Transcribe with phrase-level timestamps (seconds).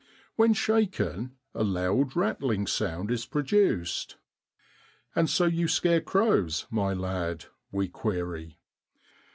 [0.35, 4.13] When shaken a loud rattling sound is produced.
[4.13, 4.19] 6
[5.15, 8.57] And so you scare crows, my lad?' we query.